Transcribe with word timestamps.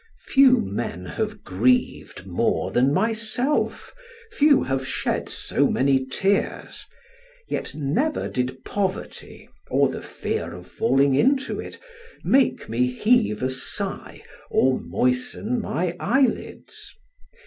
Few 0.25 0.57
men 0.61 1.05
have 1.05 1.43
grieved 1.43 2.25
more 2.25 2.71
than 2.71 2.91
myself, 2.91 3.93
few 4.31 4.63
have 4.63 4.87
shed 4.87 5.29
so 5.29 5.67
many 5.67 6.07
tears; 6.07 6.87
yet 7.47 7.75
never 7.75 8.27
did 8.27 8.65
poverty, 8.65 9.47
or 9.69 9.89
the 9.89 10.01
fear 10.01 10.55
of 10.55 10.65
falling 10.65 11.13
into 11.13 11.59
it, 11.59 11.77
make 12.23 12.67
me 12.67 12.87
heave 12.87 13.43
a 13.43 13.49
sigh 13.51 14.23
or 14.49 14.79
moisten 14.79 15.61
my 15.61 15.95
eyelids. 15.99 16.95